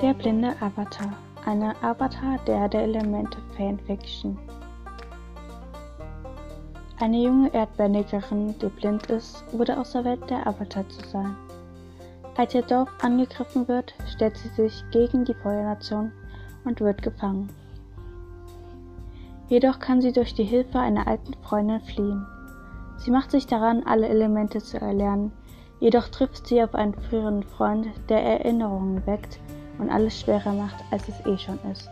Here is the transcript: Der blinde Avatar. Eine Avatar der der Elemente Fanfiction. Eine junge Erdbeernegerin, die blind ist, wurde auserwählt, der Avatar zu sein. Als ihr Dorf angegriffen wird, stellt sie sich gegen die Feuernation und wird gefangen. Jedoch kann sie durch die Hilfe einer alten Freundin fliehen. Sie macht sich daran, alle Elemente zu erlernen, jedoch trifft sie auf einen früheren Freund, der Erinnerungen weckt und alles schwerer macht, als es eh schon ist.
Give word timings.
Der 0.00 0.14
blinde 0.14 0.54
Avatar. 0.62 1.12
Eine 1.44 1.74
Avatar 1.82 2.38
der 2.46 2.70
der 2.70 2.84
Elemente 2.84 3.36
Fanfiction. 3.54 4.38
Eine 6.98 7.18
junge 7.18 7.52
Erdbeernegerin, 7.52 8.58
die 8.60 8.68
blind 8.68 9.10
ist, 9.10 9.44
wurde 9.52 9.78
auserwählt, 9.78 10.30
der 10.30 10.46
Avatar 10.46 10.88
zu 10.88 11.06
sein. 11.06 11.36
Als 12.34 12.54
ihr 12.54 12.62
Dorf 12.62 12.88
angegriffen 13.02 13.68
wird, 13.68 13.92
stellt 14.10 14.38
sie 14.38 14.48
sich 14.48 14.82
gegen 14.90 15.26
die 15.26 15.34
Feuernation 15.34 16.12
und 16.64 16.80
wird 16.80 17.02
gefangen. 17.02 17.50
Jedoch 19.48 19.80
kann 19.80 20.00
sie 20.00 20.12
durch 20.12 20.32
die 20.32 20.44
Hilfe 20.44 20.78
einer 20.78 21.08
alten 21.08 21.34
Freundin 21.42 21.80
fliehen. 21.80 22.26
Sie 22.96 23.10
macht 23.10 23.30
sich 23.30 23.46
daran, 23.46 23.82
alle 23.84 24.08
Elemente 24.08 24.60
zu 24.60 24.80
erlernen, 24.80 25.32
jedoch 25.78 26.08
trifft 26.08 26.46
sie 26.46 26.62
auf 26.62 26.74
einen 26.74 26.94
früheren 26.94 27.42
Freund, 27.42 27.86
der 28.08 28.22
Erinnerungen 28.22 29.04
weckt 29.06 29.38
und 29.80 29.90
alles 29.90 30.20
schwerer 30.20 30.52
macht, 30.52 30.76
als 30.90 31.08
es 31.08 31.26
eh 31.26 31.38
schon 31.38 31.58
ist. 31.70 31.88